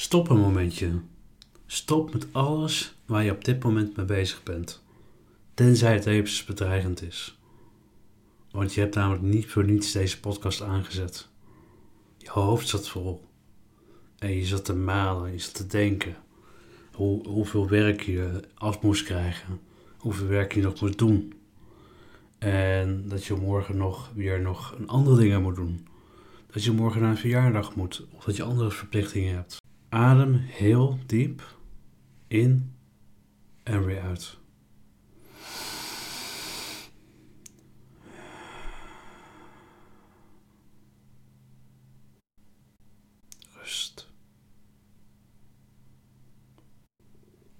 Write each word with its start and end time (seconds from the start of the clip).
Stop 0.00 0.28
een 0.28 0.40
momentje. 0.40 1.00
Stop 1.66 2.12
met 2.12 2.26
alles 2.32 2.94
waar 3.06 3.24
je 3.24 3.30
op 3.30 3.44
dit 3.44 3.62
moment 3.62 3.96
mee 3.96 4.06
bezig 4.06 4.42
bent. 4.42 4.82
Tenzij 5.54 5.92
het 5.92 6.04
levensbedreigend 6.04 7.02
is. 7.02 7.38
Want 8.50 8.74
je 8.74 8.80
hebt 8.80 8.94
namelijk 8.94 9.22
niet 9.22 9.46
voor 9.46 9.64
niets 9.64 9.92
deze 9.92 10.20
podcast 10.20 10.62
aangezet. 10.62 11.28
Je 12.16 12.30
hoofd 12.30 12.68
zat 12.68 12.88
vol. 12.88 13.24
En 14.18 14.36
je 14.36 14.44
zat 14.44 14.64
te 14.64 14.74
malen, 14.74 15.32
je 15.32 15.38
zat 15.38 15.54
te 15.54 15.66
denken. 15.66 16.16
Hoe, 16.92 17.28
hoeveel 17.28 17.68
werk 17.68 18.02
je 18.02 18.40
af 18.54 18.82
moest 18.82 19.04
krijgen. 19.04 19.60
Hoeveel 19.96 20.26
werk 20.26 20.54
je 20.54 20.62
nog 20.62 20.80
moet 20.80 20.98
doen. 20.98 21.34
En 22.38 23.08
dat 23.08 23.24
je 23.24 23.34
morgen 23.34 23.76
nog 23.76 24.10
weer 24.14 24.40
nog 24.40 24.74
een 24.78 24.88
andere 24.88 25.16
dingen 25.16 25.42
moet 25.42 25.56
doen. 25.56 25.86
Dat 26.50 26.64
je 26.64 26.72
morgen 26.72 27.00
naar 27.00 27.10
een 27.10 27.16
verjaardag 27.16 27.74
moet. 27.74 28.06
Of 28.10 28.24
dat 28.24 28.36
je 28.36 28.42
andere 28.42 28.70
verplichtingen 28.70 29.34
hebt. 29.34 29.59
Adem 29.90 30.34
heel 30.34 30.98
diep 31.06 31.56
in 32.26 32.74
en 33.62 33.84
weer 33.84 34.00
uit. 34.00 34.38
Rust. 43.56 44.06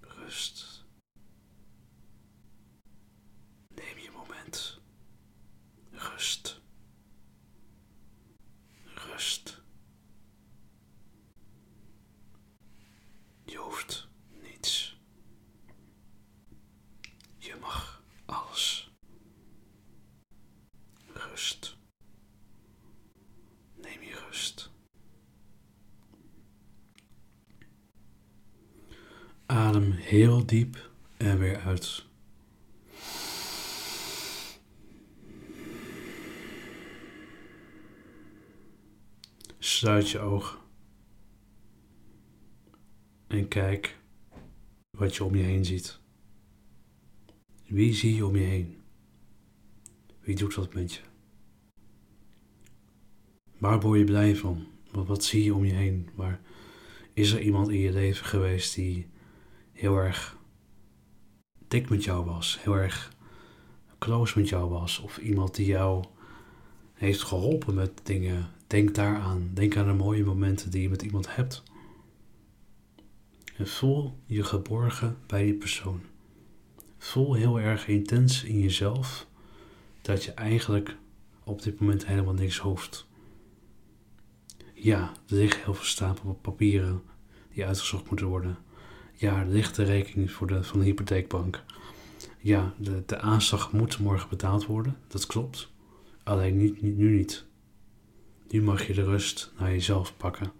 Rust. 0.00 0.84
Neem 3.74 3.98
je 3.98 4.10
moment. 4.16 4.80
Rust. 5.90 6.60
Rust. 8.94 9.62
Je 13.44 13.56
hoeft 13.56 14.08
niets. 14.42 14.98
Je 17.38 17.56
mag 17.60 18.02
alles. 18.26 18.92
Rust. 21.12 21.76
Neem 23.74 24.02
je 24.02 24.19
Adem 29.46 29.90
heel 29.90 30.46
diep 30.46 30.90
en 31.16 31.38
weer 31.38 31.60
uit. 31.60 32.04
Sluit 39.58 40.10
je 40.10 40.18
ogen 40.18 40.58
en 43.26 43.48
kijk 43.48 43.98
wat 44.90 45.16
je 45.16 45.24
om 45.24 45.34
je 45.34 45.42
heen 45.42 45.64
ziet. 45.64 45.98
Wie 47.66 47.94
zie 47.94 48.14
je 48.14 48.26
om 48.26 48.36
je 48.36 48.44
heen? 48.44 48.80
Wie 50.20 50.36
doet 50.36 50.54
wat 50.54 50.74
met 50.74 50.92
je? 50.92 51.09
Waar 53.60 53.80
word 53.80 53.98
je 53.98 54.04
blij 54.04 54.36
van? 54.36 54.66
Wat, 54.90 55.06
wat 55.06 55.24
zie 55.24 55.44
je 55.44 55.54
om 55.54 55.64
je 55.64 55.72
heen? 55.72 56.08
Is 57.14 57.32
er 57.32 57.40
iemand 57.40 57.68
in 57.68 57.78
je 57.78 57.92
leven 57.92 58.26
geweest 58.26 58.74
die 58.74 59.06
heel 59.72 59.96
erg 59.96 60.36
dik 61.68 61.88
met 61.88 62.04
jou 62.04 62.24
was, 62.24 62.58
heel 62.62 62.76
erg 62.76 63.12
close 63.98 64.38
met 64.38 64.48
jou 64.48 64.70
was, 64.70 64.98
of 64.98 65.18
iemand 65.18 65.54
die 65.54 65.66
jou 65.66 66.04
heeft 66.94 67.22
geholpen 67.22 67.74
met 67.74 68.00
dingen? 68.02 68.50
Denk 68.66 68.94
daaraan. 68.94 69.50
Denk 69.54 69.76
aan 69.76 69.86
de 69.86 69.92
mooie 69.92 70.24
momenten 70.24 70.70
die 70.70 70.82
je 70.82 70.88
met 70.88 71.02
iemand 71.02 71.36
hebt. 71.36 71.62
En 73.56 73.66
voel 73.68 74.18
je 74.26 74.44
geborgen 74.44 75.18
bij 75.26 75.44
die 75.44 75.54
persoon. 75.54 76.00
Voel 76.98 77.34
heel 77.34 77.60
erg 77.60 77.88
intens 77.88 78.44
in 78.44 78.58
jezelf 78.58 79.26
dat 80.02 80.24
je 80.24 80.32
eigenlijk 80.32 80.96
op 81.44 81.62
dit 81.62 81.80
moment 81.80 82.06
helemaal 82.06 82.34
niks 82.34 82.58
hoeft. 82.58 83.08
Ja, 84.82 85.12
er 85.28 85.34
liggen 85.34 85.62
heel 85.62 85.74
veel 85.74 85.84
stapelen 85.84 86.40
papieren 86.40 87.02
die 87.54 87.66
uitgezocht 87.66 88.08
moeten 88.08 88.26
worden. 88.26 88.58
Ja, 89.14 89.40
er 89.40 89.46
ligt 89.46 89.76
de 89.76 89.82
rekening 89.82 90.30
voor 90.30 90.46
de, 90.46 90.64
van 90.64 90.78
de 90.78 90.84
hypotheekbank. 90.84 91.62
Ja, 92.38 92.74
de, 92.76 93.02
de 93.06 93.18
aanslag 93.18 93.72
moet 93.72 93.98
morgen 93.98 94.28
betaald 94.28 94.66
worden, 94.66 94.96
dat 95.08 95.26
klopt. 95.26 95.70
Alleen 96.22 96.56
niet, 96.56 96.82
niet, 96.82 96.96
nu 96.96 97.16
niet. 97.16 97.44
Nu 98.48 98.62
mag 98.62 98.86
je 98.86 98.94
de 98.94 99.04
rust 99.04 99.52
naar 99.58 99.70
jezelf 99.70 100.16
pakken. 100.16 100.52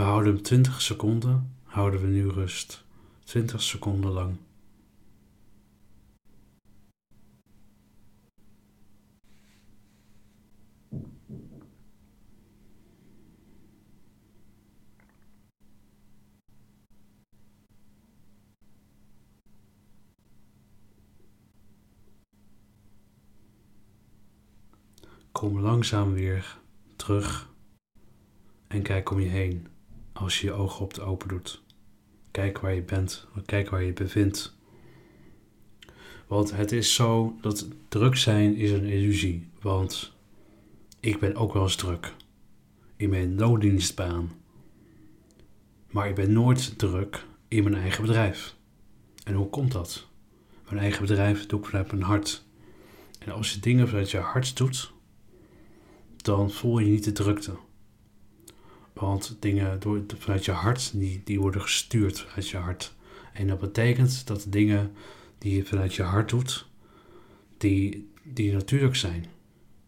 We 0.00 0.06
houden 0.06 0.34
hem 0.34 0.42
20 0.42 0.80
seconden, 0.80 1.56
houden 1.64 2.00
we 2.00 2.06
nu 2.06 2.28
rust. 2.28 2.84
20 3.24 3.62
seconden 3.62 4.10
lang. 4.10 4.36
Kom 25.32 25.60
langzaam 25.60 26.12
weer 26.12 26.58
terug 26.96 27.48
en 28.66 28.82
kijk 28.82 29.10
om 29.10 29.20
je 29.20 29.28
heen 29.28 29.66
als 30.20 30.40
je 30.40 30.46
je 30.46 30.52
ogen 30.52 30.84
op 30.84 30.98
open 30.98 31.28
doet. 31.28 31.62
Kijk 32.30 32.58
waar 32.58 32.74
je 32.74 32.82
bent, 32.82 33.26
kijk 33.44 33.70
waar 33.70 33.80
je 33.80 33.86
je 33.86 33.92
bevindt. 33.92 34.56
Want 36.26 36.56
het 36.56 36.72
is 36.72 36.94
zo 36.94 37.36
dat 37.40 37.68
druk 37.88 38.16
zijn 38.16 38.56
is 38.56 38.70
een 38.70 38.84
illusie. 38.84 39.48
Want 39.60 40.12
ik 41.00 41.18
ben 41.18 41.36
ook 41.36 41.52
wel 41.52 41.62
eens 41.62 41.76
druk 41.76 42.14
in 42.96 43.10
mijn 43.10 43.38
loondienstbaan. 43.38 44.32
Maar 45.90 46.08
ik 46.08 46.14
ben 46.14 46.32
nooit 46.32 46.78
druk 46.78 47.26
in 47.48 47.62
mijn 47.62 47.74
eigen 47.74 48.02
bedrijf. 48.04 48.54
En 49.24 49.34
hoe 49.34 49.48
komt 49.48 49.72
dat? 49.72 50.06
Mijn 50.68 50.82
eigen 50.82 51.06
bedrijf 51.06 51.46
doe 51.46 51.60
ik 51.60 51.66
vanuit 51.66 51.90
mijn 51.90 52.02
hart. 52.02 52.44
En 53.18 53.32
als 53.32 53.52
je 53.52 53.60
dingen 53.60 53.88
vanuit 53.88 54.10
je 54.10 54.18
hart 54.18 54.56
doet, 54.56 54.92
dan 56.16 56.50
voel 56.50 56.78
je 56.78 56.90
niet 56.90 57.04
de 57.04 57.12
drukte. 57.12 57.52
Want 58.92 59.36
dingen 59.40 59.80
door, 59.80 60.02
vanuit 60.18 60.44
je 60.44 60.52
hart, 60.52 60.90
die, 60.94 61.20
die 61.24 61.40
worden 61.40 61.60
gestuurd 61.60 62.20
vanuit 62.20 62.48
je 62.48 62.56
hart. 62.56 62.94
En 63.32 63.46
dat 63.46 63.58
betekent 63.58 64.26
dat 64.26 64.46
dingen 64.48 64.92
die 65.38 65.56
je 65.56 65.64
vanuit 65.64 65.94
je 65.94 66.02
hart 66.02 66.28
doet, 66.28 66.66
die, 67.56 68.10
die 68.22 68.52
natuurlijk 68.52 68.96
zijn. 68.96 69.26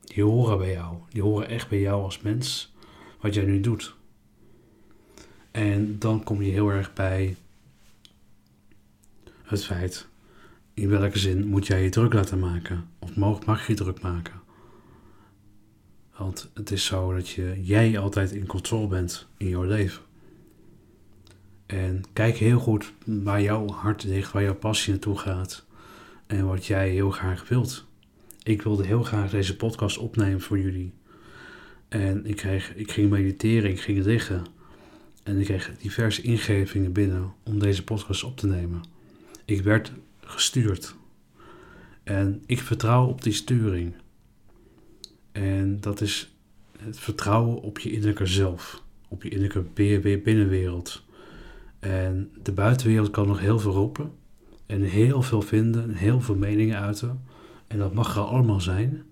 Die 0.00 0.24
horen 0.24 0.58
bij 0.58 0.72
jou. 0.72 0.96
Die 1.08 1.22
horen 1.22 1.48
echt 1.48 1.68
bij 1.68 1.80
jou 1.80 2.02
als 2.02 2.20
mens, 2.20 2.74
wat 3.20 3.34
jij 3.34 3.44
nu 3.44 3.60
doet. 3.60 3.94
En 5.50 5.98
dan 5.98 6.24
kom 6.24 6.42
je 6.42 6.50
heel 6.50 6.68
erg 6.68 6.92
bij 6.92 7.36
het 9.42 9.64
feit, 9.64 10.06
in 10.74 10.88
welke 10.88 11.18
zin 11.18 11.46
moet 11.46 11.66
jij 11.66 11.82
je 11.82 11.88
druk 11.88 12.12
laten 12.12 12.38
maken? 12.38 12.88
Of 12.98 13.16
mag 13.16 13.66
je 13.66 13.74
druk 13.74 14.00
maken? 14.00 14.40
Want 16.18 16.50
het 16.54 16.70
is 16.70 16.84
zo 16.84 17.14
dat 17.14 17.28
je, 17.28 17.60
jij 17.62 17.98
altijd 17.98 18.30
in 18.30 18.46
controle 18.46 18.86
bent 18.86 19.26
in 19.36 19.48
jouw 19.48 19.62
leven. 19.62 20.02
En 21.66 22.02
kijk 22.12 22.36
heel 22.36 22.58
goed 22.58 22.92
waar 23.04 23.42
jouw 23.42 23.68
hart 23.68 24.04
ligt, 24.04 24.32
waar 24.32 24.42
jouw 24.42 24.54
passie 24.54 24.92
naartoe 24.92 25.18
gaat. 25.18 25.64
En 26.26 26.46
wat 26.46 26.66
jij 26.66 26.90
heel 26.90 27.10
graag 27.10 27.48
wilt. 27.48 27.86
Ik 28.42 28.62
wilde 28.62 28.86
heel 28.86 29.02
graag 29.02 29.30
deze 29.30 29.56
podcast 29.56 29.98
opnemen 29.98 30.40
voor 30.40 30.58
jullie. 30.58 30.92
En 31.88 32.26
ik, 32.26 32.36
kreeg, 32.36 32.74
ik 32.74 32.90
ging 32.92 33.10
mediteren, 33.10 33.70
ik 33.70 33.80
ging 33.80 34.04
liggen. 34.04 34.44
En 35.22 35.38
ik 35.38 35.44
kreeg 35.44 35.70
diverse 35.78 36.22
ingevingen 36.22 36.92
binnen 36.92 37.32
om 37.42 37.58
deze 37.58 37.84
podcast 37.84 38.24
op 38.24 38.36
te 38.36 38.46
nemen. 38.46 38.82
Ik 39.44 39.62
werd 39.62 39.92
gestuurd. 40.20 40.94
En 42.02 42.42
ik 42.46 42.60
vertrouw 42.60 43.06
op 43.06 43.22
die 43.22 43.32
sturing. 43.32 43.94
En 45.38 45.80
dat 45.80 46.00
is 46.00 46.34
het 46.78 46.98
vertrouwen 46.98 47.62
op 47.62 47.78
je 47.78 47.90
innerlijke 47.90 48.26
zelf, 48.26 48.82
op 49.08 49.22
je 49.22 49.28
innerlijke 49.28 50.18
binnenwereld. 50.22 51.02
En 51.78 52.30
de 52.42 52.52
buitenwereld 52.52 53.10
kan 53.10 53.26
nog 53.26 53.40
heel 53.40 53.58
veel 53.58 53.72
roepen 53.72 54.12
en 54.66 54.82
heel 54.82 55.22
veel 55.22 55.42
vinden 55.42 55.82
en 55.82 55.94
heel 55.94 56.20
veel 56.20 56.34
meningen 56.34 56.78
uiten. 56.78 57.24
En 57.66 57.78
dat 57.78 57.94
mag 57.94 58.16
er 58.16 58.22
allemaal 58.22 58.60
zijn. 58.60 59.02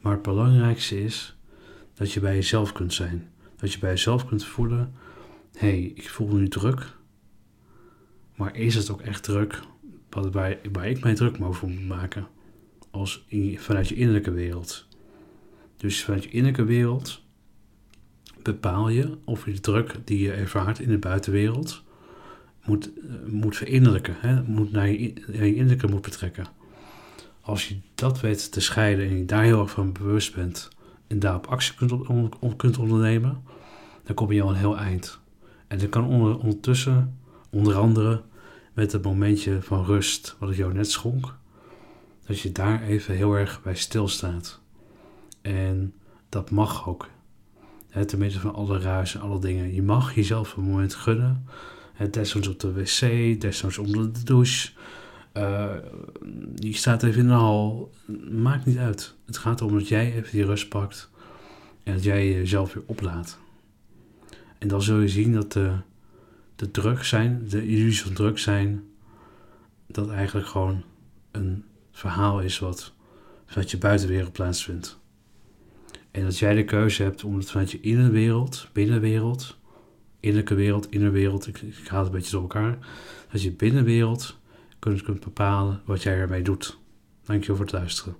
Maar 0.00 0.12
het 0.12 0.22
belangrijkste 0.22 1.04
is 1.04 1.36
dat 1.94 2.12
je 2.12 2.20
bij 2.20 2.34
jezelf 2.34 2.72
kunt 2.72 2.92
zijn. 2.92 3.30
Dat 3.56 3.72
je 3.72 3.78
bij 3.78 3.90
jezelf 3.90 4.26
kunt 4.26 4.44
voelen: 4.44 4.92
hé, 5.52 5.68
hey, 5.68 5.92
ik 5.94 6.08
voel 6.08 6.26
me 6.26 6.34
nu 6.34 6.48
druk. 6.48 6.96
Maar 8.36 8.56
is 8.56 8.74
het 8.74 8.90
ook 8.90 9.00
echt 9.00 9.22
druk 9.22 9.60
waar, 10.10 10.58
waar 10.72 10.88
ik 10.88 11.00
mij 11.00 11.14
druk 11.14 11.36
over 11.40 11.68
moet 11.68 11.86
maken? 11.86 12.26
Als 12.90 13.24
in, 13.28 13.58
vanuit 13.58 13.88
je 13.88 13.94
innerlijke 13.94 14.30
wereld. 14.30 14.86
Dus 15.76 16.04
vanuit 16.04 16.24
je 16.24 16.30
innerlijke 16.30 16.64
wereld 16.64 17.22
bepaal 18.42 18.88
je 18.88 19.18
of 19.24 19.44
je 19.44 19.52
de 19.52 19.60
druk 19.60 19.96
die 20.04 20.18
je 20.18 20.32
ervaart 20.32 20.78
in 20.78 20.88
de 20.88 20.98
buitenwereld 20.98 21.82
moet, 22.64 22.92
eh, 22.94 23.32
moet 23.32 23.56
verinnerlijken, 23.56 24.14
hè? 24.18 24.42
Moet 24.42 24.72
naar 24.72 24.88
je, 24.88 25.12
naar 25.26 25.46
je 25.46 25.54
innerlijke 25.54 25.86
moet 25.86 26.02
betrekken. 26.02 26.46
Als 27.40 27.68
je 27.68 27.76
dat 27.94 28.20
weet 28.20 28.52
te 28.52 28.60
scheiden 28.60 29.08
en 29.08 29.18
je 29.18 29.24
daar 29.24 29.42
heel 29.42 29.60
erg 29.60 29.70
van 29.70 29.92
bewust 29.92 30.34
bent 30.34 30.68
en 31.06 31.18
daarop 31.18 31.46
actie 31.46 31.74
kunt, 31.74 31.92
kunt 32.56 32.78
ondernemen, 32.78 33.42
dan 34.04 34.14
kom 34.14 34.32
je 34.32 34.42
al 34.42 34.50
een 34.50 34.56
heel 34.56 34.76
eind. 34.78 35.20
En 35.66 35.78
dat 35.78 35.88
kan 35.88 36.06
onder, 36.06 36.38
ondertussen, 36.38 37.18
onder 37.50 37.74
andere 37.74 38.22
met 38.72 38.92
het 38.92 39.02
momentje 39.02 39.62
van 39.62 39.84
rust, 39.84 40.36
wat 40.38 40.50
ik 40.50 40.56
jou 40.56 40.72
net 40.72 40.90
schonk, 40.90 41.34
dat 42.26 42.40
je 42.40 42.52
daar 42.52 42.82
even 42.82 43.14
heel 43.14 43.34
erg 43.34 43.62
bij 43.62 43.74
stilstaat. 43.74 44.60
En 45.44 45.94
dat 46.28 46.50
mag 46.50 46.88
ook. 46.88 47.08
Hè, 47.90 48.04
te 48.04 48.16
midden 48.16 48.40
van 48.40 48.54
alle 48.54 48.78
ruis 48.78 49.14
en 49.14 49.20
alle 49.20 49.40
dingen. 49.40 49.74
Je 49.74 49.82
mag 49.82 50.14
jezelf 50.14 50.56
een 50.56 50.64
moment 50.64 50.94
gunnen. 50.94 51.46
Desnoods 52.10 52.48
op 52.48 52.60
de 52.60 52.72
wc, 52.72 53.40
desnoods 53.40 53.78
onder 53.78 54.12
de 54.12 54.22
douche. 54.22 54.70
Uh, 55.34 55.74
je 56.54 56.72
staat 56.72 57.02
even 57.02 57.20
in 57.20 57.26
de 57.26 57.32
hal. 57.32 57.90
Maakt 58.30 58.66
niet 58.66 58.78
uit. 58.78 59.14
Het 59.26 59.38
gaat 59.38 59.60
erom 59.60 59.72
dat 59.72 59.88
jij 59.88 60.14
even 60.14 60.30
die 60.30 60.44
rust 60.44 60.68
pakt. 60.68 61.10
En 61.82 61.92
dat 61.92 62.04
jij 62.04 62.32
jezelf 62.32 62.74
weer 62.74 62.82
oplaat. 62.86 63.38
En 64.58 64.68
dan 64.68 64.82
zul 64.82 65.00
je 65.00 65.08
zien 65.08 65.32
dat 65.32 65.52
de, 65.52 65.72
de 66.56 66.70
druk 66.70 67.04
zijn, 67.04 67.48
de 67.48 67.66
illusie 67.66 68.04
van 68.04 68.12
druk 68.12 68.38
zijn, 68.38 68.84
dat 69.86 70.10
eigenlijk 70.10 70.46
gewoon 70.46 70.82
een 71.30 71.64
verhaal 71.92 72.40
is 72.40 72.58
wat 72.58 72.92
je 73.70 73.78
buitenwereld 73.78 74.32
plaatsvindt. 74.32 75.02
En 76.14 76.22
dat 76.22 76.38
jij 76.38 76.54
de 76.54 76.64
keuze 76.64 77.02
hebt 77.02 77.24
om 77.24 77.36
het 77.36 77.50
vanuit 77.50 77.70
je 77.70 77.80
innerwereld, 77.80 78.68
binnenwereld, 78.72 79.58
innerlijke 80.20 80.54
wereld, 80.54 80.90
innerwereld, 80.90 81.46
ik, 81.46 81.60
ik 81.60 81.88
haal 81.88 81.98
het 81.98 82.08
een 82.08 82.14
beetje 82.14 82.30
door 82.30 82.40
elkaar, 82.40 82.78
dat 83.32 83.42
je 83.42 83.52
binnenwereld 83.52 84.38
kunt, 84.78 85.02
kunt 85.02 85.24
bepalen 85.24 85.82
wat 85.84 86.02
jij 86.02 86.14
ermee 86.14 86.42
doet. 86.42 86.78
Dankjewel 87.24 87.56
voor 87.56 87.64
het 87.64 87.74
luisteren. 87.74 88.16